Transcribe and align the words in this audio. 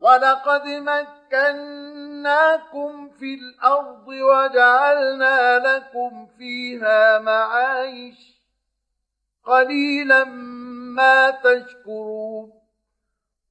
ولقد 0.00 0.62
مكناكم 1.32 3.10
في 3.10 3.34
الأرض 3.34 4.08
وجعلنا 4.08 5.58
لكم 5.58 6.26
فيها 6.38 7.18
معايش 7.18 8.34
قليلا 9.44 10.24
ما 10.94 11.30
تشكرون 11.30 12.63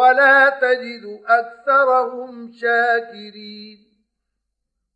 ولا 0.00 0.48
تجد 0.48 1.20
أكثرهم 1.26 2.52
شاكرين. 2.52 3.78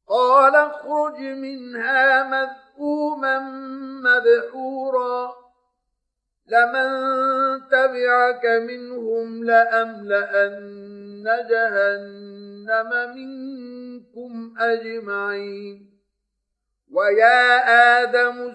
قال 0.09 0.55
اخرج 0.57 1.19
منها 1.21 2.23
مذءوما 2.23 3.39
مدحورا 4.05 5.33
لمن 6.47 6.89
تبعك 7.69 8.47
منهم 8.47 9.45
لأملأن 9.45 11.25
جهنم 11.51 12.91
منكم 13.17 14.55
أجمعين. 14.59 15.95
ويا 16.93 17.59
آدم 18.03 18.55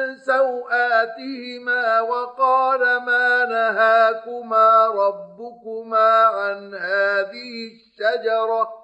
سوآتهما 0.31 2.01
وقال 2.01 2.79
ما 2.79 3.45
نهاكما 3.45 4.87
ربكما 4.87 6.23
عن 6.23 6.73
هذه 6.75 7.71
الشجرة 7.71 8.81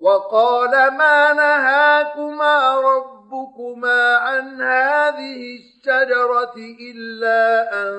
وقال 0.00 0.70
ما 0.70 1.32
نهاكما 1.32 2.80
ربكما 2.80 4.16
عن 4.16 4.62
هذه 4.62 5.58
الشجرة 5.58 6.54
إلا 6.80 7.72
أن 7.82 7.94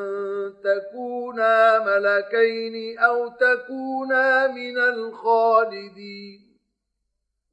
تكونا 0.63 1.79
ملكين 1.79 2.99
أو 2.99 3.27
تكونا 3.27 4.47
من 4.47 4.77
الخالدين. 4.77 6.48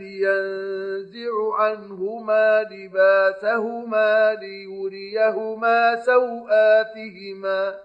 ينزع 0.00 1.54
عنهما 1.54 2.62
لباسهما 2.62 4.34
ليريهما 4.34 5.96
سوآتهما 5.96 7.78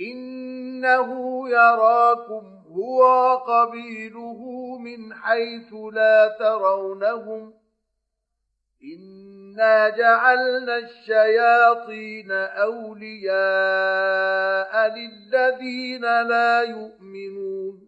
إنه 0.00 1.48
يراكم 1.48 2.58
هو 2.72 3.28
وقبيله 3.48 4.40
من 4.78 5.14
حيث 5.14 5.74
لا 5.92 6.36
ترونهم 6.38 7.54
إنا 8.82 9.88
جعلنا 9.88 10.76
الشياطين 10.76 12.32
أولياء 12.32 13.38
للذين 14.96 16.02
لا 16.02 16.62
يؤمنون 16.62 17.87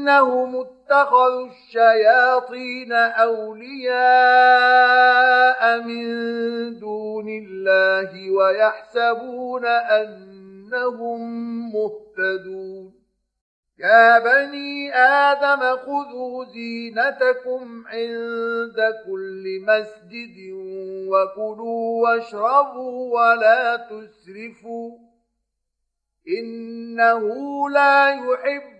إنهم 0.00 0.56
اتخذوا 0.56 1.46
الشياطين 1.46 2.92
أولياء 2.92 3.90
من 5.80 6.04
دون 6.78 7.28
الله 7.28 8.30
ويحسبون 8.30 9.66
أنهم 9.66 11.20
مهتدون. 11.72 12.94
يا 13.78 14.18
بني 14.18 14.94
آدم 14.94 15.76
خذوا 15.76 16.44
زينتكم 16.44 17.84
عند 17.86 18.78
كل 19.06 19.60
مسجد 19.68 20.36
وكلوا 21.08 22.02
واشربوا 22.02 23.20
ولا 23.20 23.76
تسرفوا. 23.76 24.98
إنه 26.28 27.24
لا 27.70 28.08
يحب 28.10 28.79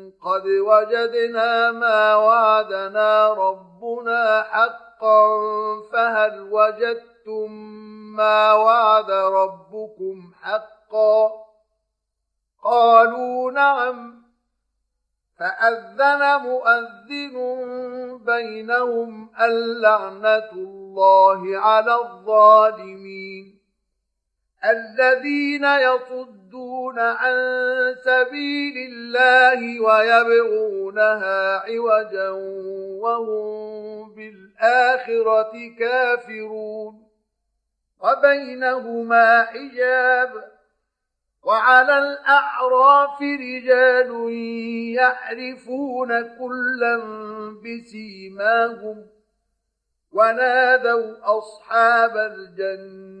قد 0.21 0.45
وجدنا 0.45 1.71
ما 1.71 2.15
وعدنا 2.15 3.33
ربنا 3.33 4.43
حقا 4.43 5.27
فهل 5.93 6.41
وجدتم 6.51 7.51
ما 8.15 8.53
وعد 8.53 9.11
ربكم 9.11 10.33
حقا؟ 10.41 11.31
قالوا 12.63 13.51
نعم. 13.51 14.21
فأذن 15.39 16.41
مؤذن 16.41 17.37
بينهم 18.25 19.29
اللعنة 19.41 20.51
الله 20.51 21.57
على 21.57 21.95
الظالمين. 21.95 23.60
الذين 24.65 25.65
يصدون 25.65 26.99
عن 26.99 27.35
سبيل 28.05 28.77
الله 28.77 29.79
ويبغونها 29.79 31.57
عوجا 31.57 32.29
وهم 33.01 34.15
بالآخرة 34.15 35.51
كافرون. 35.79 37.07
وبينهما 38.03 39.43
حجاب. 39.43 40.51
وعلى 41.43 41.99
الأعراف 41.99 43.21
رجال 43.21 44.33
يعرفون 44.95 46.21
كلا 46.37 46.97
بسيماهم. 47.63 49.05
ونادوا 50.11 51.37
أصحاب 51.37 52.17
الجنة 52.17 53.20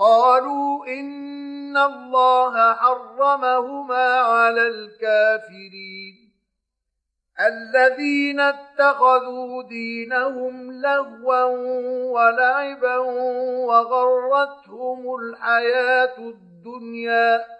قالوا 0.00 0.86
إن 0.86 1.76
الله 1.76 2.74
حرمهما 2.74 4.20
على 4.20 4.68
الكافرين. 4.68 6.32
الذين 7.40 8.40
اتخذوا 8.40 9.62
دينهم 9.62 10.72
لهوا 10.72 11.44
ولعبا 12.12 12.96
وغرتهم 13.66 15.14
الحياة 15.14 16.18
الدنيا 16.18 17.59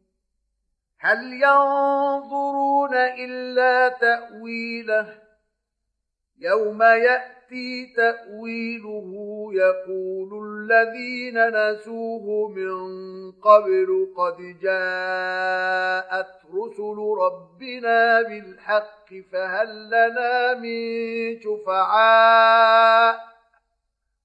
هل 1.03 1.33
ينظرون 1.33 2.95
إلا 2.95 3.89
تأويله؟ 3.89 5.07
يوم 6.39 6.81
يأتي 6.81 7.93
تأويله 7.95 9.09
يقول 9.53 10.47
الذين 10.47 11.47
نسوه 11.49 12.49
من 12.49 12.71
قبل 13.31 14.13
قد 14.17 14.37
جاءت 14.61 16.31
رسل 16.53 16.97
ربنا 17.19 18.21
بالحق 18.21 19.13
فهل 19.31 19.87
لنا 19.87 20.53
من 20.53 20.81
شفعاء؟ 21.41 23.19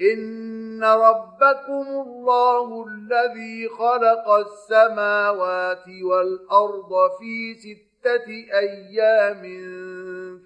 إن 0.00 0.84
ربكم 0.84 1.86
الله 1.88 2.86
الذي 2.88 3.68
خلق 3.68 4.28
السماوات 4.30 5.84
والأرض 6.02 6.90
في 7.18 7.54
ستة 7.54 8.28
أيام 8.52 9.42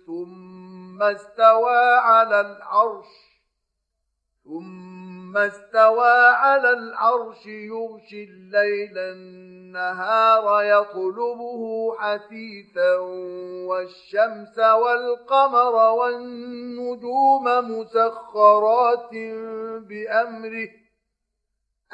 ثم 0.07 1.03
استوى 1.03 1.99
على 1.99 2.41
العرش 2.41 3.07
ثم 4.45 5.37
استوى 5.37 6.19
على 6.29 6.71
العرش 6.71 7.47
يغشي 7.47 8.25
الليل 8.25 8.99
النهار 8.99 9.50
يطلبه 10.63 11.95
حثيثا 11.99 12.97
والشمس 13.69 14.59
والقمر 14.59 15.75
والنجوم 15.75 17.45
مسخرات 17.45 19.11
بأمره. 19.81 20.69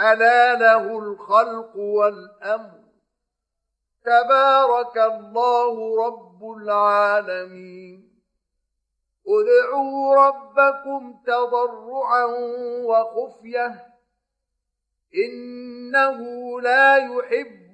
ألا 0.01 0.55
له 0.55 0.99
الخلق 0.99 1.77
والأمر. 1.77 2.87
تبارك 4.05 4.99
الله 4.99 6.07
رب 6.07 6.51
العالمين. 6.57 8.23
ادعوا 9.29 10.15
ربكم 10.15 11.15
تضرعا 11.27 12.25
وخفية. 12.85 13.87
إنه 15.25 16.21
لا 16.61 16.97
يحب 16.97 17.66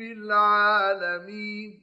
العالمين. 0.00 1.82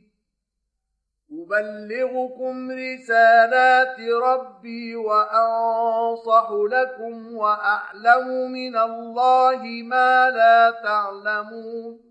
أبلغكم 1.31 2.71
رسالات 2.71 3.99
ربي 3.99 4.95
وأنصح 4.95 6.49
لكم 6.51 7.35
وأعلم 7.35 8.51
من 8.51 8.77
الله 8.77 9.61
ما 9.83 10.29
لا 10.29 10.71
تعلمون. 10.83 12.09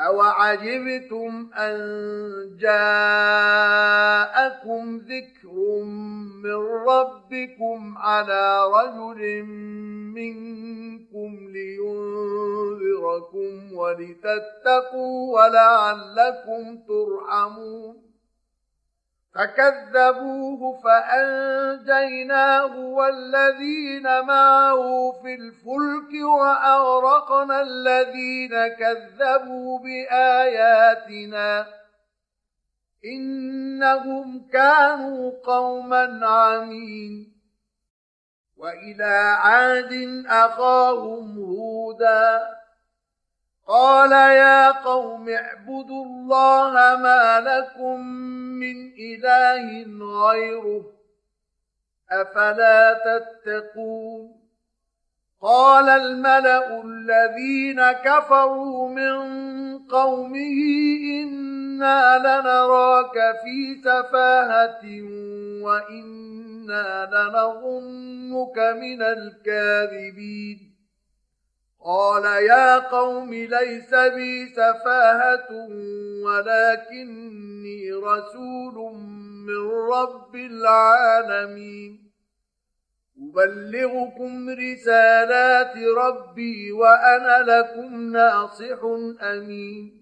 أوعجبتم 0.00 1.50
أن 1.54 1.76
جاءكم 2.60 3.42
ذكر 4.96 5.82
من 6.44 6.60
ربكم 6.88 7.98
على 7.98 8.64
رجل 8.64 9.42
منكم 10.14 11.48
لينذركم 11.52 13.12
ولتتقوا 13.74 15.40
ولعلكم 15.40 16.78
ترحمون 16.88 18.12
فكذبوه 19.34 20.80
فأنجيناه 20.80 22.78
والذين 22.78 24.02
معه 24.26 25.12
في 25.22 25.34
الفلك 25.34 26.24
وأغرقنا 26.24 27.62
الذين 27.62 28.68
كذبوا 28.68 29.78
بآياتنا 29.78 31.66
إنهم 33.04 34.48
كانوا 34.52 35.32
قوما 35.44 36.26
عمين 36.26 37.31
وإلى 38.62 39.36
عاد 39.42 40.22
أخاهم 40.26 41.38
هودا 41.38 42.42
قال 43.66 44.12
يا 44.12 44.70
قوم 44.70 45.28
اعبدوا 45.28 46.04
الله 46.04 46.72
ما 47.02 47.40
لكم 47.40 48.00
من 48.60 48.92
إله 48.98 49.86
غيره 50.26 50.84
أفلا 52.10 52.92
تتقون 52.92 54.42
قال 55.42 55.88
الملأ 55.88 56.82
الذين 56.84 57.92
كفروا 57.92 58.88
من 58.88 59.18
قومه 59.78 60.58
إنا 61.22 62.18
لنراك 62.18 63.36
في 63.42 63.74
سفاهة 63.84 64.82
وإنا 66.70 67.10
لنظنك 67.12 68.58
من 68.58 69.02
الكاذبين 69.02 70.72
قال 71.84 72.24
يا 72.24 72.78
قوم 72.78 73.34
ليس 73.34 73.94
بي 73.94 74.46
سفاهة 74.48 75.48
ولكني 76.24 77.92
رسول 77.92 78.94
من 79.46 79.70
رب 79.92 80.34
العالمين 80.36 82.12
أبلغكم 83.22 84.50
رسالات 84.50 85.76
ربي 85.76 86.72
وأنا 86.72 87.42
لكم 87.42 88.12
ناصح 88.12 88.78
أمين 89.22 90.01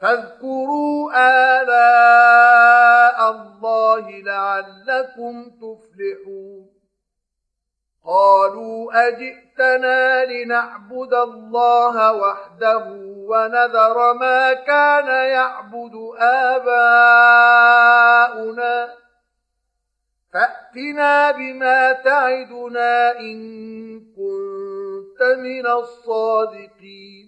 فاذكروا 0.00 1.10
آلاء 1.60 3.30
الله 3.30 4.10
لعلكم 4.10 5.44
تفلحون. 5.44 6.68
قالوا 8.06 9.08
أجئتنا 9.08 10.24
لنعبد 10.24 11.14
الله 11.14 12.12
وحده 12.12 12.84
ونذر 13.28 14.12
ما 14.12 14.52
كان 14.52 15.06
يعبد 15.06 15.92
آباؤنا. 16.18 17.08
فأتنا 20.34 21.30
بما 21.30 21.92
تعدنا 21.92 23.18
إن 23.20 24.00
كنت 24.00 25.22
من 25.38 25.66
الصادقين. 25.66 27.27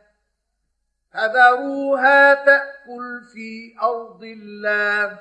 فذروها 1.13 2.33
تأكل 2.33 3.21
في 3.33 3.75
أرض 3.81 4.23
الله 4.23 5.19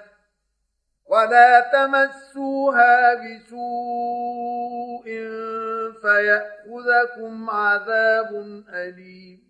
ولا 1.06 1.60
تمسوها 1.60 3.14
بسوء 3.14 5.04
فيأخذكم 6.02 7.50
عذاب 7.50 8.62
أليم 8.68 9.49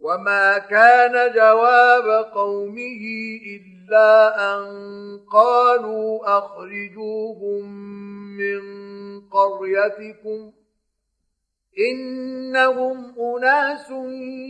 وما 0.00 0.58
كان 0.58 1.32
جواب 1.32 2.24
قومه 2.24 3.02
إلا 3.46 4.34
أن 4.52 4.66
قالوا 5.32 6.38
أخرجوهم 6.38 7.64
من 8.36 8.60
قريتكم 9.30 10.52
إنهم 11.78 13.14
أناس 13.20 13.90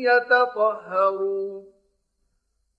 يتطهرون 0.00 1.76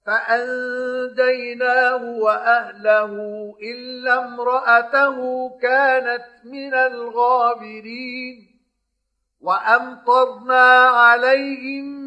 فأنجيناه 0.05 2.03
وأهله 2.03 3.13
إلا 3.61 4.25
امرأته 4.25 5.49
كانت 5.61 6.25
من 6.43 6.73
الغابرين 6.73 8.47
وأمطرنا 9.41 10.71
عليهم 10.87 12.06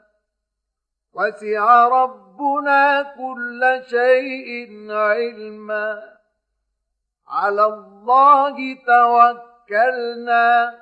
وسع 1.13 1.87
ربنا 1.87 3.01
كل 3.01 3.81
شيء 3.87 4.91
علما. 4.91 6.03
على 7.27 7.65
الله 7.65 8.77
توكلنا. 8.87 10.73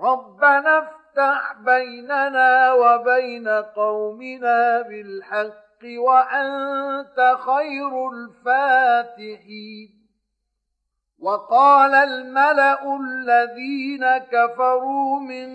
ربنا 0.00 0.78
افتح 0.78 1.52
بيننا 1.52 2.72
وبين 2.72 3.48
قومنا 3.48 4.82
بالحق 4.82 5.84
وأنت 5.84 7.36
خير 7.40 8.10
الفاتحين. 8.12 9.98
وقال 11.18 11.94
الملأ 11.94 12.96
الذين 12.96 14.18
كفروا 14.18 15.20
من 15.20 15.48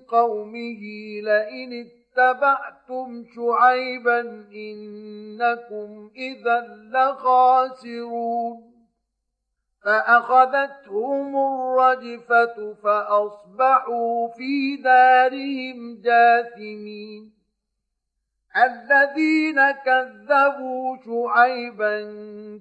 قومه 0.00 0.82
لئن 1.22 2.01
اتبعتم 2.16 3.24
شعيبا 3.36 4.20
إنكم 4.54 6.10
إذا 6.16 6.60
لخاسرون. 6.92 8.72
فأخذتهم 9.84 11.36
الرجفة 11.36 12.74
فأصبحوا 12.74 14.28
في 14.28 14.76
دارهم 14.76 16.00
جاثمين. 16.04 17.32
الذين 18.56 19.70
كذبوا 19.70 20.96
شعيبا 21.04 22.00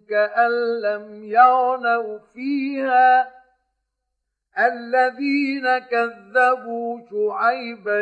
كأن 0.10 0.82
لم 0.82 1.24
يغنوا 1.24 2.20
فيها. 2.34 3.42
الذين 4.60 5.78
كذبوا 5.78 7.00
شعيبا 7.12 8.02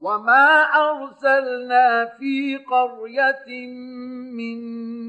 وما 0.00 0.62
أرسلنا 0.62 2.06
في 2.06 2.56
قرية 2.56 3.66
من 4.32 4.58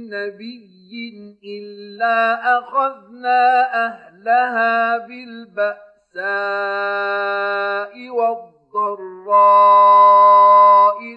نبي 0.10 1.40
إلا 1.44 2.58
أخذنا 2.58 3.74
أهلها 3.86 4.98
بالبأساء 4.98 6.22
والضراء 8.10 9.42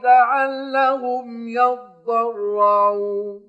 لعلهم 0.04 1.48
يضرعون 1.48 3.40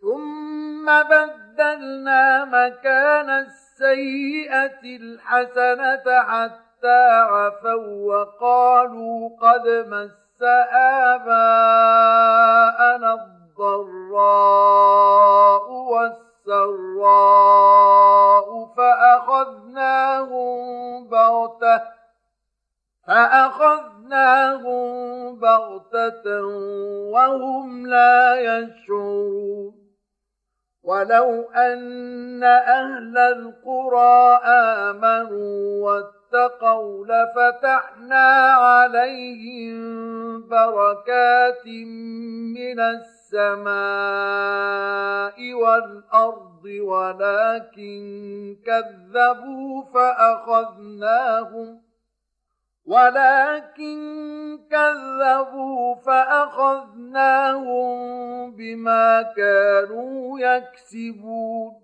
ثم 0.00 1.02
بدلنا 1.02 2.44
مكان 2.44 3.30
السيئة 3.30 4.82
الحسنة 4.84 6.22
حتى 6.22 6.63
حتى 6.84 7.74
وقالوا 8.04 9.28
قد 9.40 9.68
مس 9.68 10.42
آباءنا 11.12 11.64
الضراء 13.54 14.36
والسراء 16.46 17.04
فأخذناهم 18.76 20.58
بغتة 21.08 21.82
فأخذناهم 23.06 24.84
بغتة 25.38 26.46
وهم 27.12 27.86
لا 27.86 28.40
يشعرون 28.40 29.74
ولو 30.84 31.42
أن 31.42 32.44
أهل 32.44 33.18
القرى 33.18 34.40
آمنوا 34.44 35.84
اتقوا 36.34 37.06
لفتحنا 37.06 38.26
عليهم 38.52 39.78
بركات 40.48 41.66
من 42.56 42.80
السماء 42.80 43.74
والأرض 45.54 46.64
ولكن 46.64 48.56
كذبوا 48.66 49.84
فأخذناهم 49.94 51.80
ولكن 52.86 53.98
كذبوا 54.70 55.94
فأخذناهم 55.94 57.44
بما 58.56 59.22
كانوا 59.36 60.38
يكسبون 60.40 61.83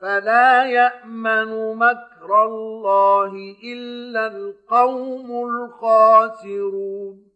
فلا 0.00 0.64
يأمن 0.64 1.74
مكر 1.76 2.44
الله 2.44 3.56
إلا 3.64 4.26
القوم 4.26 5.48
الخاسرون. 5.48 7.30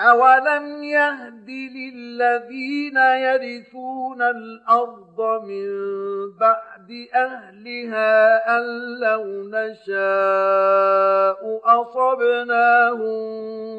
أولم 0.00 0.82
يهد 0.82 1.50
للذين 1.50 2.96
يرثون 2.96 4.22
الأرض 4.22 5.20
من 5.44 5.68
بعد 6.40 6.90
أهلها 7.14 8.56
أن 8.56 8.62
لو 9.00 9.24
نشاء 9.48 10.00
أصبناهم 11.64 13.12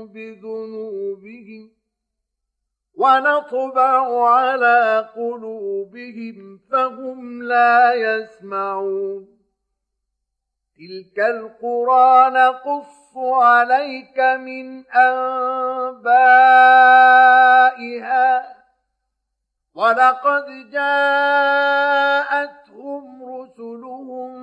بذنوبهم 0.07 1.71
ونطبع 3.03 4.29
على 4.29 5.09
قلوبهم 5.15 6.59
فهم 6.71 7.43
لا 7.43 7.93
يسمعون. 7.93 9.27
تلك 10.77 11.19
القرى 11.19 12.29
نقص 12.29 13.17
عليك 13.17 14.19
من 14.19 14.83
أنبائها. 14.87 16.13
ولقد 19.75 20.45
جاءتهم 20.71 21.83
رسلهم 23.23 24.42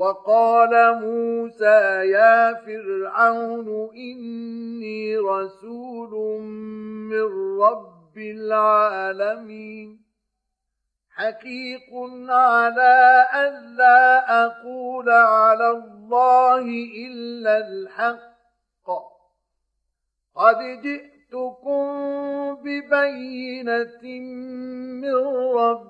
وقال 0.00 0.72
موسى 1.00 1.80
يا 2.08 2.54
فرعون 2.54 3.90
إني 3.94 5.16
رسول 5.16 6.42
من 7.10 7.58
رب 7.60 8.18
العالمين. 8.18 10.00
حقيق 11.10 11.90
على 12.28 13.26
ألا 13.34 14.00
أقول 14.44 15.10
على 15.10 15.70
الله 15.70 16.64
إلا 17.06 17.58
الحق. 17.68 18.40
قد 20.36 20.58
جئتكم 20.82 21.84
ببينة 22.54 24.02
من 25.02 25.14
ربكم 25.54 25.89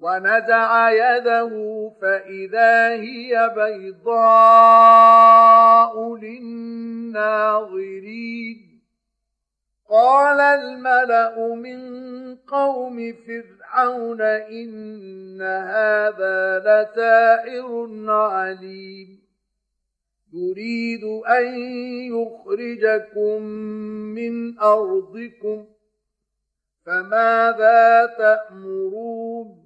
ونزع 0.00 0.90
يده 0.90 1.50
فإذا 2.02 2.88
هي 2.88 3.52
بيضاء 3.56 4.16
للناظرين. 6.16 7.56
قال 9.90 10.40
الملأ 10.40 11.54
من 11.54 11.80
قوم 12.36 13.14
فرعون 13.26 14.20
إن 14.20 15.42
هذا 15.42 16.58
لسائر 16.58 17.86
عليم. 18.10 19.26
يريد 20.32 21.04
أن 21.04 21.54
يخرجكم 22.12 23.42
من 24.14 24.58
أرضكم 24.58 25.66
فماذا 26.86 28.06
تأمرون؟ 28.18 29.65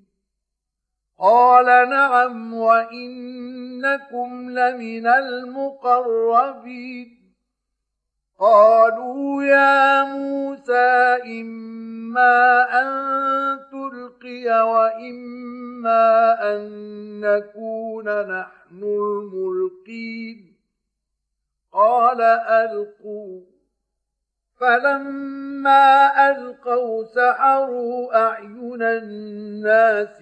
قال 1.21 1.89
نعم 1.89 2.53
وإنكم 2.53 4.49
لمن 4.49 5.07
المقربين. 5.07 7.07
قالوا 8.39 9.43
يا 9.43 10.03
موسى 10.03 11.17
إما 11.41 12.63
أن 12.81 12.89
تلقي 13.71 14.69
وإما 14.69 16.37
أن 16.53 16.61
نكون 17.21 18.05
نحن 18.05 18.83
الملقين. 18.83 20.55
قال 21.73 22.21
ألقوا. 22.21 23.41
فلما 24.59 26.11
ألقوا 26.31 27.03
سحروا 27.03 28.27
أعين 28.27 28.81
الناس 28.81 30.21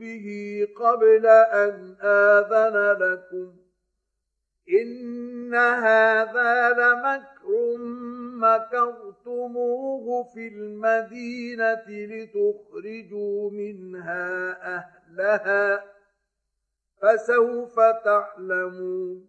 به 0.00 0.28
قبل 0.76 1.26
أن 1.26 1.96
آذن 2.02 2.76
لكم 3.02 3.56
إن 4.82 5.54
هذا 5.54 6.70
لمكر 6.70 7.76
مكرتموه 8.40 10.24
في 10.24 10.48
المدينة 10.48 11.84
لتخرجوا 11.88 13.50
منها 13.50 14.50
أهلها 14.76 15.84
فسوف 17.02 17.80
تعلمون. 18.04 19.28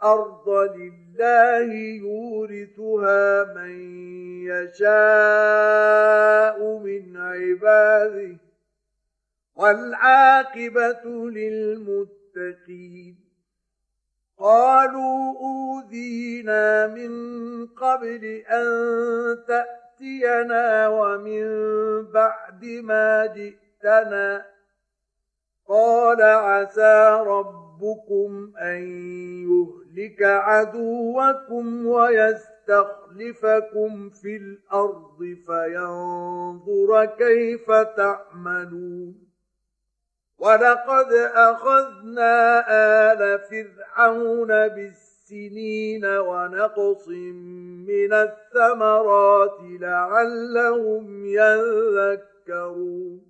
الأرض 0.00 0.48
لله 0.48 1.72
يورثها 1.74 3.44
من 3.54 3.74
يشاء 4.48 5.78
من 6.78 7.16
عباده 7.16 8.36
والعاقبة 9.56 11.30
للمتقين. 11.30 13.16
قالوا 14.38 15.34
أوذينا 15.40 16.86
من 16.86 17.12
قبل 17.66 18.24
أن 18.50 18.66
تأتينا 19.48 20.88
ومن 20.88 21.44
بعد 22.12 22.64
ما 22.64 23.26
جئتنا. 23.26 24.46
قال 25.68 26.22
عسى 26.22 27.22
ربكم 27.26 28.52
أن 28.58 28.80
يهلك 29.44 29.79
عدوكم 30.22 31.86
ويستخلفكم 31.86 34.10
في 34.10 34.36
الأرض 34.36 35.36
فينظر 35.46 37.04
كيف 37.04 37.70
تعملون 37.70 39.14
ولقد 40.38 41.12
أخذنا 41.34 42.64
آل 43.12 43.38
فرعون 43.38 44.68
بالسنين 44.68 46.04
ونقص 46.04 47.08
من 47.88 48.12
الثمرات 48.12 49.56
لعلهم 49.80 51.26
يذكرون 51.26 53.29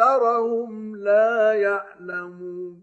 أكثرهم 0.00 0.96
لا 0.96 1.52
يعلمون. 1.54 2.82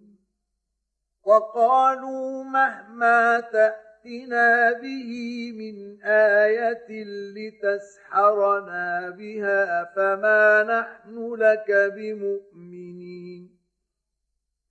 وقالوا 1.25 2.43
مهما 2.43 3.39
تأتنا 3.39 4.71
به 4.71 5.11
من 5.59 6.01
آية 6.05 7.03
لتسحرنا 7.35 9.09
بها 9.09 9.83
فما 9.95 10.63
نحن 10.63 11.33
لك 11.35 11.71
بمؤمنين. 11.95 13.57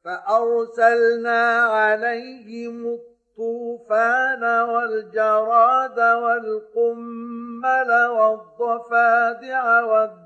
فأرسلنا 0.04 1.60
عليهم 1.60 2.86
الطوفان 2.86 4.44
والجراد 4.44 5.98
والقمل 5.98 7.90
والضفادع 8.06 9.80
والدم 9.80 10.25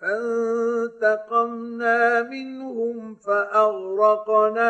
فانتقمنا 0.00 1.98
منهم 2.22 3.14
فأغرقناهم 3.14 4.66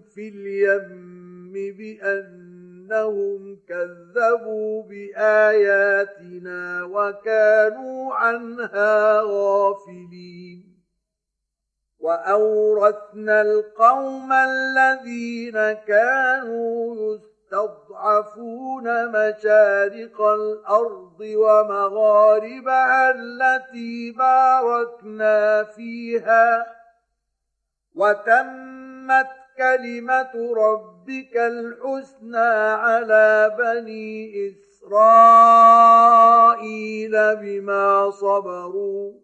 في 0.00 0.28
اليم 0.28 1.52
بأنهم 1.78 3.58
كذبوا 3.68 4.82
بآياتنا 4.82 6.84
وكانوا 6.84 8.14
عنها 8.14 9.20
غافلين. 9.22 10.74
وأورثنا 11.98 13.42
القوم 13.42 14.32
الذين 14.32 15.72
كانوا 15.72 16.96
يستطيعون 16.96 17.33
تضعفون 17.54 18.86
مشارق 19.08 20.20
الأرض 20.20 21.20
ومغاربها 21.20 23.10
التي 23.10 24.10
باركنا 24.10 25.64
فيها 25.64 26.66
وتمت 27.94 29.26
كلمة 29.58 30.54
ربك 30.56 31.36
الحسنى 31.36 32.52
على 32.84 33.56
بني 33.58 34.32
إسرائيل 34.48 35.76
بما 37.36 38.10
صبروا 38.10 39.23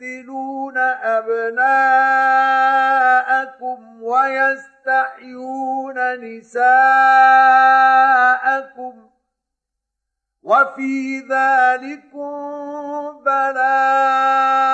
يقتلون 0.00 0.78
أبناءكم 0.78 1.62
ويستحيون 4.02 5.54
نساءكم 6.20 6.64
وفي 10.42 11.18
ذلكم 11.18 12.32
بلاء 13.24 14.64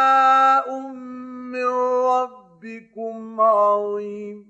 من 1.52 1.66
ربكم 2.06 3.40
عظيم. 3.40 4.49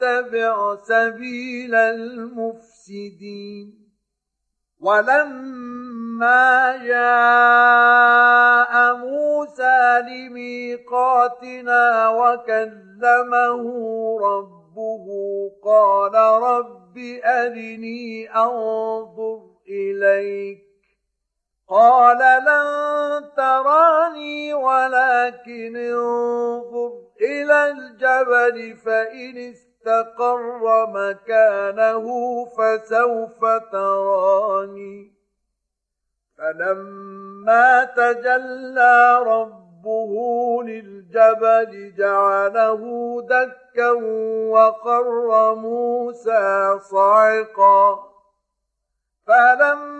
تتبع 0.00 0.76
سبيل 0.76 1.74
المفسدين. 1.74 3.80
ولما 4.80 6.76
جاء 6.76 8.96
موسى 8.96 10.02
لميقاتنا 10.08 12.08
وكلمه 12.08 13.62
ربه 14.20 15.06
قال 15.64 16.14
رب 16.42 16.98
أرني 17.24 18.30
أنظر 18.36 19.40
إليك. 19.68 20.58
قال 21.68 22.18
لن 22.18 23.30
تراني 23.36 24.54
ولكن 24.54 25.76
انظر 25.76 26.92
إلى 27.20 27.70
الجبل 27.70 28.76
فإن 28.76 29.54
استقر 29.80 30.86
مكانه 30.86 32.04
فسوف 32.44 33.44
تراني. 33.72 35.12
فلما 36.38 37.84
تجلى 37.84 39.22
ربه 39.26 40.12
للجبل 40.62 41.94
جعله 41.98 42.82
دكا 43.22 43.90
وقر 44.50 45.54
موسى 45.54 46.78
صعقا. 46.80 47.98
فلما 49.26 49.99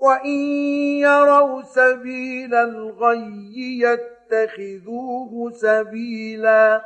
وإن 0.00 0.40
يروا 1.00 1.62
سبيل 1.62 2.54
الغي 2.54 3.80
يتخذوه 3.80 5.50
سبيلا 5.50 6.82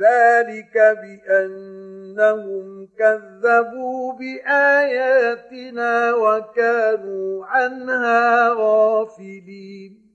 ذلك 0.00 0.98
بأنهم 1.28 2.88
كذبوا 2.98 4.12
بآياتنا 4.12 6.14
وكانوا 6.14 7.46
عنها 7.46 8.48
غافلين 8.48 10.10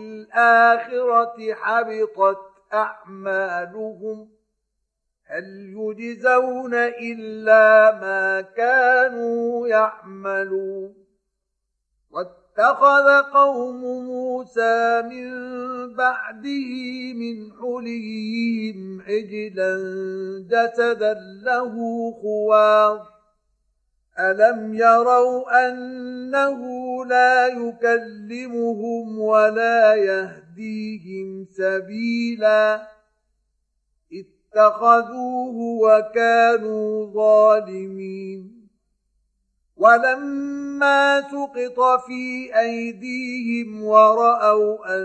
الآخرة 0.00 1.54
حبطت 1.54 2.55
أعمالهم 2.76 4.28
هل 5.26 5.74
يجزون 5.76 6.74
إلا 6.74 7.98
ما 8.00 8.40
كانوا 8.40 9.68
يعملون 9.68 10.94
واتخذ 12.10 13.22
قوم 13.34 13.80
موسى 14.06 15.02
من 15.02 15.30
بعده 15.94 16.72
من 17.14 17.52
حليهم 17.52 19.00
عجلا 19.00 19.76
جسدا 20.50 21.14
له 21.44 21.74
خوار 22.22 23.15
ألم 24.18 24.74
يروا 24.74 25.68
أنه 25.68 26.60
لا 27.04 27.46
يكلمهم 27.46 29.18
ولا 29.18 29.94
يهديهم 29.94 31.46
سبيلا 31.50 32.88
اتخذوه 34.12 35.56
وكانوا 35.56 37.06
ظالمين 37.12 38.68
ولما 39.76 41.20
سقط 41.20 42.00
في 42.06 42.50
أيديهم 42.58 43.84
ورأوا 43.84 45.04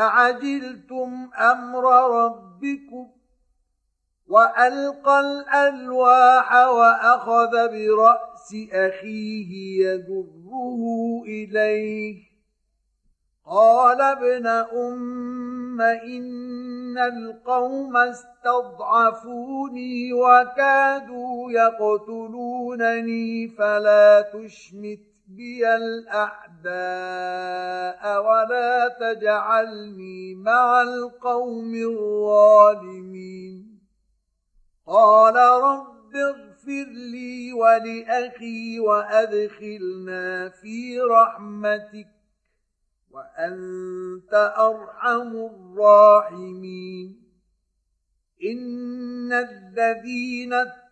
أعجلتم 0.00 1.30
أمر 1.38 1.84
ربكم 2.24 3.06
وألقى 4.28 5.20
الألواح 5.20 6.52
وأخذ 6.54 7.50
برأس 7.50 8.54
أخيه 8.72 9.82
يجره 9.86 10.82
إليه 11.26 12.30
قال 13.46 14.00
ابن 14.00 14.46
أم 14.46 15.80
إن 15.80 16.98
القوم 16.98 17.96
استضعفوني 17.96 19.32
وكادوا 20.12 21.52
يقتلونني 21.52 23.48
فلا 23.48 24.20
تشمت 24.20 25.09
بي 25.36 25.76
الأعداء 25.76 26.72
ولا 28.22 28.96
تجعلني 29.00 30.34
مع 30.34 30.82
القوم 30.82 31.74
الظالمين. 31.74 33.80
قال 34.86 35.36
رب 35.62 36.16
اغفر 36.16 36.86
لي 36.90 37.52
ولأخي 37.52 38.80
وأدخلنا 38.80 40.48
في 40.48 41.00
رحمتك 41.00 42.08
وأنت 43.10 44.52
أرحم 44.58 45.36
الراحمين. 45.36 47.20
إن 48.44 49.32
الذين 49.32 50.54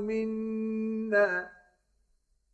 منا؟ 0.00 1.54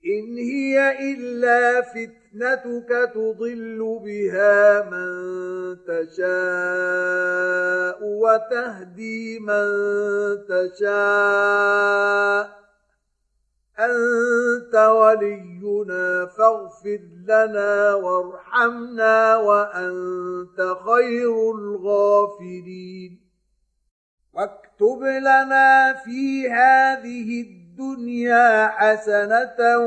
إن 0.06 0.38
هي 0.38 0.98
إلا 1.12 1.80
فتنتك 1.80 3.10
تضل 3.14 4.00
بها 4.04 4.82
من 4.82 5.10
تشاء 5.86 6.38
وتهدي 8.02 9.38
من 9.38 9.66
تشاء. 10.48 11.80
أنت 13.80 14.74
ولينا 14.74 16.26
فاغفر 16.26 17.00
لنا 17.28 17.94
وارحمنا 17.94 19.36
وأنت 19.36 20.76
خير 20.86 21.50
الغافرين. 21.50 23.20
واكتب 24.34 25.02
لنا 25.02 25.92
في 26.04 26.50
هذه 26.50 27.40
الدنيا 27.40 28.68
حسنة 28.68 29.78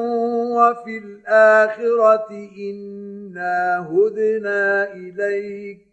وفي 0.56 0.98
الآخرة 0.98 2.30
إنا 2.58 3.88
هدنا 3.89 4.94
إليك. 4.94 5.93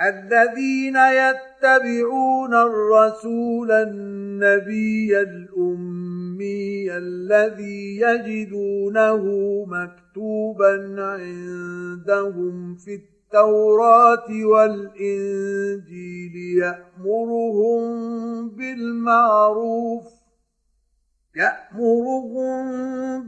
الذين 0.00 0.96
يتبعون 0.96 2.54
الرسول 2.54 3.72
النبي 3.72 5.20
الأمي 5.20 6.96
الذي 6.96 8.00
يجدونه 8.00 9.24
مكتوبا 9.68 10.94
عندهم 10.98 12.76
في 12.76 12.94
التوراة 12.94 14.44
والإنجيل 14.44 16.36
يأمرهم 16.58 17.86
بالمعروف 18.48 20.15
يأمرهم 21.36 22.66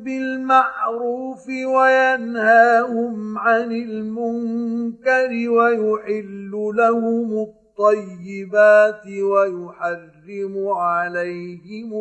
بالمعروف 0.03 1.47
وينهاهم 1.49 3.39
عن 3.39 3.73
المنكر 3.73 5.51
ويحل 5.51 6.51
لهم 6.75 7.33
الطيبات 7.43 9.07
ويحرم 9.07 10.69
عليهم 10.69 11.93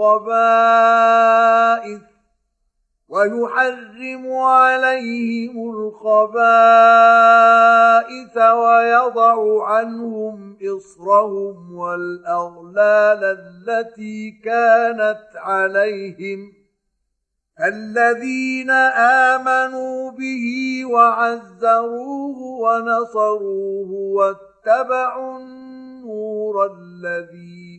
الخبائث 0.00 0.94
ويحرم 3.14 4.32
عليهم 4.32 5.70
الخبائث 5.70 6.36
ويضع 8.36 9.64
عنهم 9.66 10.56
إصرهم 10.76 11.74
والأغلال 11.76 13.24
التي 13.24 14.30
كانت 14.44 15.26
عليهم 15.36 16.52
الذين 17.60 18.70
آمنوا 19.30 20.10
به 20.10 20.46
وعزروه 20.84 22.38
ونصروه 22.38 23.90
واتبعوا 23.90 25.38
النور 25.38 26.66
الذي 26.66 27.53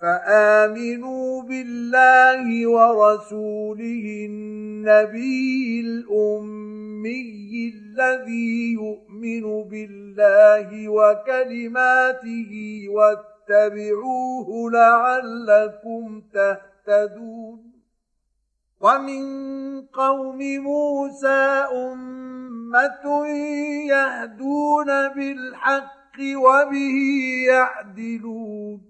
فآمنوا 0.00 1.42
بالله 1.42 2.66
ورسوله 2.66 4.26
النبي 4.28 5.80
الأمي 5.80 7.72
الذي 7.74 8.72
يؤمن 8.72 9.68
بالله 9.68 10.88
وكلماته 10.88 12.84
واتبعوه 12.88 14.70
لعلكم 14.70 16.22
تهتدون 16.34 17.70
ومن 18.80 19.22
قوم 19.86 20.38
موسى 20.38 21.66
أمة 21.72 23.26
يهدون 23.88 24.86
بالحق 24.86 26.18
وبه 26.36 26.96
يعدلون 27.48 28.89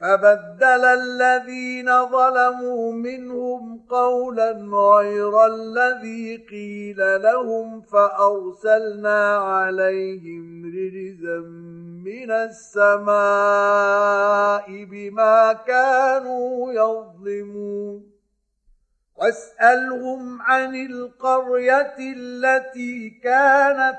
فبدل 0.00 0.84
الذين 0.84 2.06
ظلموا 2.06 2.92
منهم 2.92 3.80
قولا 3.88 4.52
غير 4.72 5.46
الذي 5.46 6.36
قيل 6.36 7.22
لهم 7.22 7.80
فأرسلنا 7.80 9.36
عليهم 9.36 10.64
رجزا 10.66 11.38
من 12.04 12.30
السماء 12.30 13.14
بما 14.84 15.52
كانوا 15.52 16.72
يظلمون. 16.72 18.14
واسألهم 19.16 20.42
عن 20.42 20.74
القرية 20.74 21.96
التي 21.98 23.10
كانت 23.10 23.98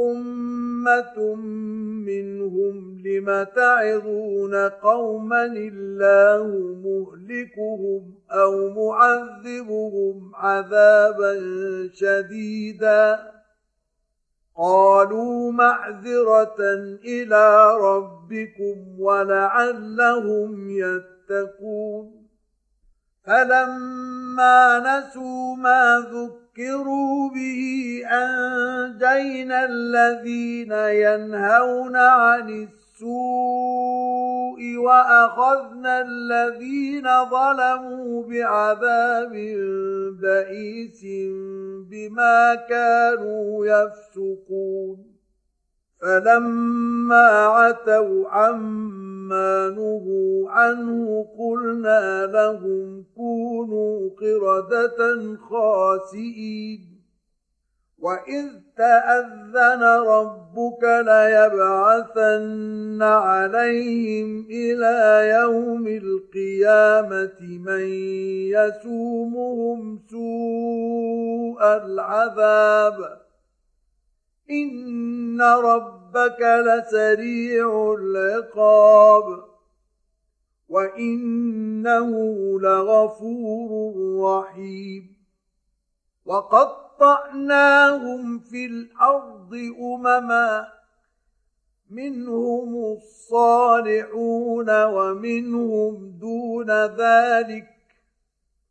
أمة 0.00 1.34
منهم 2.04 3.02
لم 3.04 3.46
تعظون 3.56 4.54
قوما 4.54 5.44
الله 5.44 6.46
مهلكهم 6.84 8.14
أو 8.30 8.68
معذبهم 8.68 10.32
عذابا 10.34 11.34
شديدا. 11.94 13.18
قالوا 14.56 15.52
معذرة 15.52 16.60
إلى 17.04 17.76
ربكم 17.80 19.00
ولعلهم 19.00 20.70
يتقون. 20.70 22.18
فلما 23.24 24.78
نسوا 24.78 25.56
ما 25.56 26.00
ذكروا 26.00 26.47
به 27.34 28.02
أنجينا 28.06 29.64
الذين 29.64 30.72
ينهون 30.72 31.96
عن 31.96 32.50
السوء 32.50 33.08
وأخذنا 34.76 36.00
الذين 36.00 37.08
ظلموا 37.30 38.22
بعذاب 38.22 39.32
بئيس 40.22 41.04
بما 41.90 42.54
كانوا 42.54 43.66
يفسقون 43.66 44.98
فلما 46.00 47.28
عتوا 47.46 48.28
عما 48.28 49.07
نهوا 49.28 50.50
عنه 50.50 51.26
قلنا 51.38 52.26
لهم 52.26 53.04
كونوا 53.16 54.10
قردة 54.20 55.36
خاسئين. 55.50 56.98
وإذ 57.98 58.46
تأذن 58.76 59.82
ربك 59.82 60.82
ليبعثن 60.82 63.02
عليهم 63.02 64.46
إلى 64.50 65.28
يوم 65.40 65.86
القيامة 65.86 67.40
من 67.40 67.84
يسومهم 68.54 70.00
سوء 70.10 71.62
العذاب. 71.62 73.27
إن 74.50 75.42
ربك 75.42 76.40
لسريع 76.40 77.94
العقاب 77.98 79.44
وإنه 80.68 82.10
لغفور 82.60 83.92
رحيم 84.20 85.16
وقطعناهم 86.26 87.58
في 88.38 88.66
الأرض 88.66 89.54
امما 89.80 90.68
منهم 91.90 92.96
الصالحون 92.96 94.84
ومنهم 94.84 96.18
دون 96.20 96.70
ذلك 96.86 97.68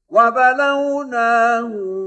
وبلوناهم 0.09 2.07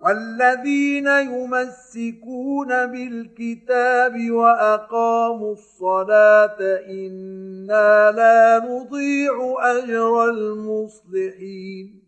والذين 0.00 1.06
يمسكون 1.06 2.68
بالكتاب 2.68 4.30
وأقاموا 4.30 5.52
الصلاة 5.52 6.58
إنا 6.88 8.10
لا 8.10 8.66
نضيع 8.66 9.54
أجر 9.60 10.24
المصلحين 10.24 12.07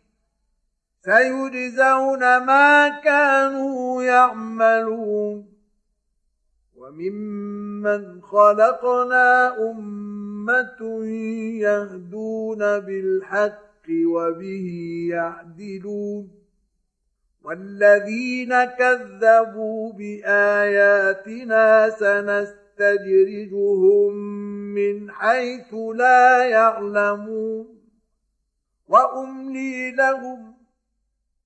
سيجزون 1.05 2.19
ما 2.19 2.89
كانوا 2.89 4.03
يعملون. 4.03 5.45
وممن 6.77 8.21
خلقنا 8.21 9.57
أمة 9.71 11.05
يهدون 11.61 12.57
بالحق 12.57 13.89
وبه 14.05 14.67
يعدلون. 15.11 16.29
والذين 17.43 18.65
كذبوا 18.65 19.93
بآياتنا 19.93 21.89
سنستدرجهم 21.89 24.13
من 24.73 25.11
حيث 25.11 25.73
لا 25.95 26.43
يعلمون. 26.43 27.67
وأملي 28.87 29.91
لهم 29.91 30.60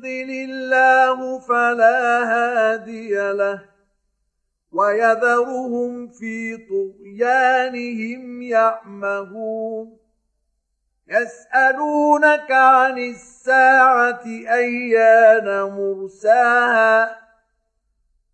يضلل 0.00 0.50
الله 0.50 1.38
فلا 1.38 2.24
هادي 2.24 3.32
له 3.32 3.62
ويذرهم 4.72 6.08
في 6.08 6.56
طغيانهم 6.56 8.42
يعمهون 8.42 9.96
يسالونك 11.08 12.50
عن 12.50 12.98
الساعة 12.98 14.24
ايان 14.48 15.62
مرساها 15.62 17.16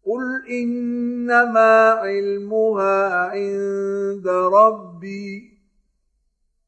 قل 0.07 0.47
انما 0.51 1.91
علمها 1.91 3.14
عند 3.14 4.29
ربي 4.29 5.57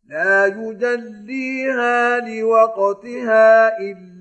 لا 0.09 0.46
يجليها 0.46 2.20
لوقتها 2.20 3.78
الا 3.78 4.17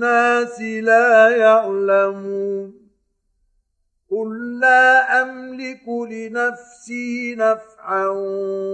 لا 0.00 1.36
يعلمون 1.36 2.86
قل 4.10 4.60
لا 4.60 5.22
أملك 5.22 5.88
لنفسي 6.10 7.34
نفعا 7.34 8.08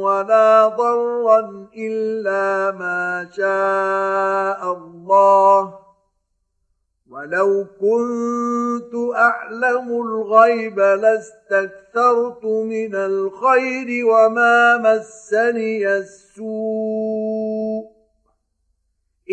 ولا 0.03 0.69
ضرا 0.69 1.69
إلا 1.77 2.71
ما 2.79 3.29
شاء 3.33 4.73
الله 4.73 5.79
ولو 7.11 7.67
كنت 7.81 8.95
أعلم 9.17 9.89
الغيب 10.03 10.79
لاستكثرت 10.79 12.45
من 12.45 12.95
الخير 12.95 14.07
وما 14.07 14.79
مسني 14.79 15.97
السوء 15.97 17.62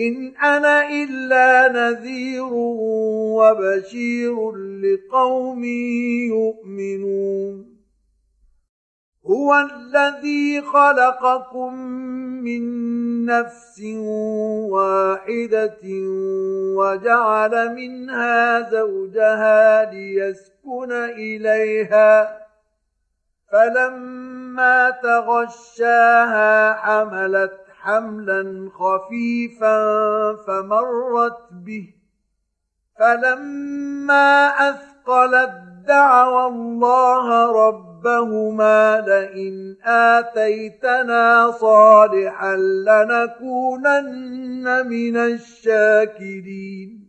إن 0.08 0.36
أنا 0.44 0.90
إلا 0.90 1.72
نذير 1.72 2.54
وبشير 3.34 4.52
لقوم 4.56 5.64
يؤمنون. 6.34 7.66
هو 9.26 9.56
الذي 9.56 10.62
خلقكم 10.62 11.74
من 12.44 12.62
نفس 13.26 13.82
واحدة 14.70 15.84
وجعل 16.76 17.76
منها 17.76 18.70
زوجها 18.70 19.92
ليسكن 19.92 20.92
إليها. 20.92 22.40
فلما 23.52 24.90
تغشاها 24.90 26.74
حملت 26.74 27.69
حملا 27.90 28.70
خفيفا 28.74 30.36
فمرت 30.36 31.38
به. 31.52 31.94
فلما 33.00 34.48
أثقلت 34.48 35.52
دعوى 35.88 36.46
الله 36.46 37.52
ربهما 37.68 39.04
لئن 39.08 39.76
آتيتنا 39.86 41.52
صالحا 41.52 42.56
لنكونن 42.56 44.08
من 44.88 45.18
الشاكرين. 45.18 47.09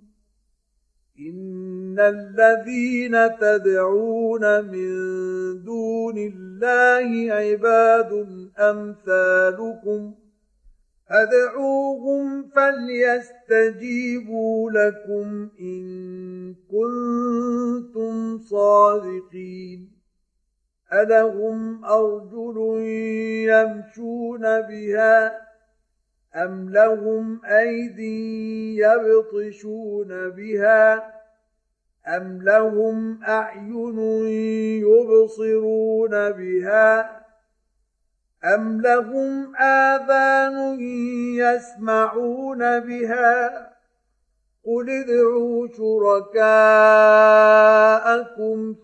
إن 1.29 1.99
الذين 1.99 3.37
تدعون 3.37 4.65
من 4.65 4.89
دون 5.63 6.17
الله 6.17 7.33
عباد 7.33 8.27
أمثالكم 8.59 10.13
فادعوهم 11.09 12.49
فليستجيبوا 13.49 13.91
لكم 14.71 15.49
إن 15.59 16.55
كنتم 16.71 18.39
صادقين 18.39 19.91
ألهم 20.93 21.85
أرجل 21.85 22.57
يمشون 23.49 24.41
بها 24.41 25.50
أم 26.35 26.69
لهم 26.69 27.45
أيدي 27.45 28.77
يبطشون 28.77 30.29
بها 30.29 31.13
أم 32.07 32.41
لهم 32.43 33.23
أعين 33.23 33.99
يبصرون 34.79 36.31
بها 36.31 37.21
أم 38.45 38.81
لهم 38.81 39.55
آذان 39.55 40.79
يسمعون 41.35 42.79
بها 42.79 43.71
قل 44.65 44.89
ادعوا 44.89 45.67
شركاءكم 45.67 46.35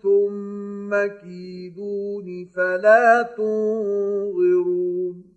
ثم 0.02 1.06
كيدون 1.06 2.48
فلا 2.56 3.22
تنظرون 3.36 5.27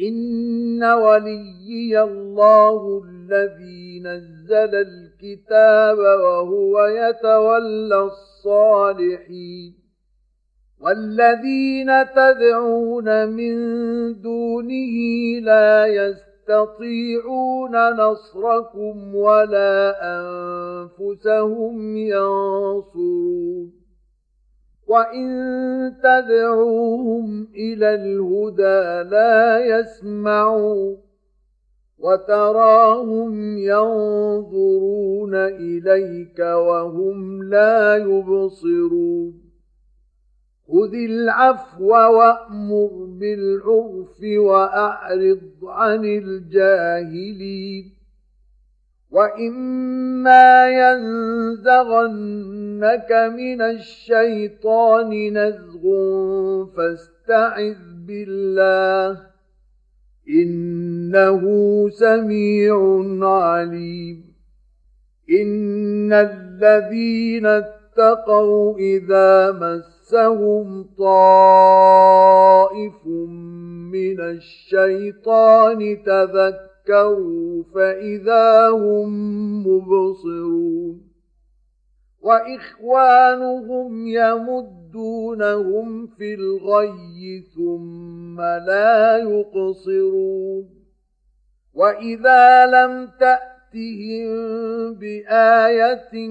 إن 0.00 0.84
وليي 0.84 2.02
الله 2.02 3.02
الذي 3.04 4.00
نزل 4.00 4.74
الكتاب 4.74 5.98
وهو 5.98 6.86
يتولى 6.86 8.02
الصالحين 8.02 9.74
والذين 10.80 12.06
تدعون 12.16 13.28
من 13.28 13.54
دونه 14.20 14.94
لا 15.42 15.86
يستطيعون 15.86 17.76
نصركم 17.90 19.14
ولا 19.14 19.94
أنفسهم 20.02 21.96
ينصرون 21.96 23.81
وإن 24.92 25.28
تدعوهم 26.02 27.48
إلى 27.54 27.94
الهدى 27.94 29.10
لا 29.10 29.58
يسمعوا 29.58 30.96
وتراهم 31.98 33.58
ينظرون 33.58 35.34
إليك 35.34 36.38
وهم 36.38 37.42
لا 37.42 37.96
يبصرون 37.96 39.42
خذ 40.68 40.94
العفو 40.94 41.90
وأمر 41.90 42.90
بالعرف 43.20 44.20
وأعرض 44.22 45.40
عن 45.62 46.04
الجاهلين 46.04 48.01
وإما 49.12 50.68
ينزغنك 50.68 52.12
من 53.12 53.62
الشيطان 53.62 55.38
نزغ 55.38 55.82
فاستعذ 56.76 57.76
بالله 58.06 59.20
إنه 60.28 61.42
سميع 61.90 62.76
عليم. 63.22 64.32
إن 65.30 66.12
الذين 66.12 67.46
اتقوا 67.46 68.78
إذا 68.78 69.52
مسهم 69.52 70.84
طائف 70.98 72.26
من 73.92 74.20
الشيطان 74.20 76.02
تذكروا 76.86 76.92
ذكروا 76.92 77.62
فإذا 77.74 78.68
هم 78.68 79.66
مبصرون 79.66 81.00
وإخوانهم 82.20 84.06
يمدونهم 84.06 86.06
في 86.06 86.34
الغي 86.34 87.44
ثم 87.56 88.40
لا 88.40 89.16
يقصرون 89.16 90.68
وإذا 91.74 92.66
لم 92.66 93.10
تأتهم 93.20 94.94
بآية 94.94 96.30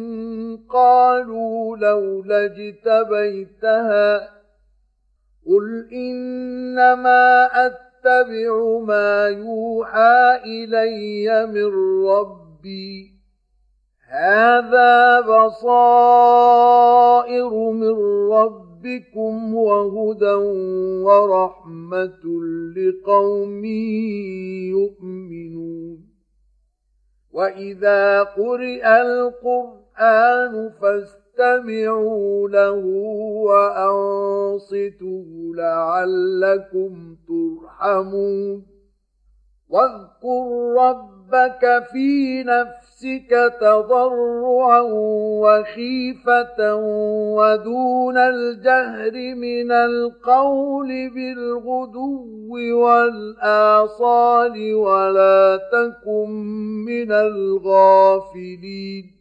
قالوا 0.70 1.78
لولا 1.78 2.46
اجتبيتها 2.46 4.30
قل 5.48 5.88
إنما 5.94 7.46
أت 7.66 7.91
أتبع 8.06 8.80
ما 8.80 9.28
يوحى 9.28 10.40
إلي 10.46 11.46
من 11.48 11.72
ربي. 12.08 13.12
هذا 14.10 15.22
بصائر 15.22 16.12
من 17.72 17.96
ربكم 18.32 19.56
وهدى 19.56 20.34
ورحمة 21.04 22.24
لقوم 22.76 23.66
يؤمنون. 24.76 25.98
وإذا 27.32 28.24
قرئ 28.24 28.88
القرآن 28.88 30.70
فاستمعوا 30.82 31.21
فاستمعوا 31.38 32.50
له 32.50 32.86
وأنصتوا 33.46 35.24
لعلكم 35.56 37.16
ترحمون. 37.28 38.66
واذكر 39.70 40.74
ربك 40.78 41.84
في 41.92 42.44
نفسك 42.44 43.54
تضرعا 43.62 44.82
وخيفة 45.42 46.76
ودون 47.36 48.18
الجهر 48.18 49.36
من 49.36 49.72
القول 49.72 51.10
بالغدو 51.10 52.26
والآصال 52.74 54.76
ولا 54.76 55.60
تكن 55.72 56.30
من 56.86 57.12
الغافلين. 57.12 59.21